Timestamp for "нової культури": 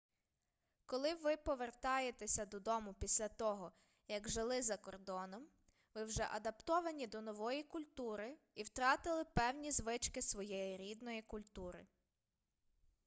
7.21-8.37